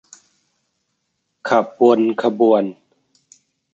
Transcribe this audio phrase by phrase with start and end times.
[1.49, 2.63] ขับวนขบวน